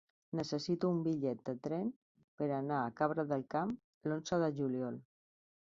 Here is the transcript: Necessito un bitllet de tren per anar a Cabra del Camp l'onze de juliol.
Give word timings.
Necessito 0.37 0.89
un 0.93 1.03
bitllet 1.07 1.43
de 1.49 1.55
tren 1.67 1.91
per 2.41 2.49
anar 2.61 2.81
a 2.87 2.91
Cabra 3.03 3.27
del 3.35 3.47
Camp 3.57 3.79
l'onze 4.09 4.43
de 4.45 4.53
juliol. 4.63 5.01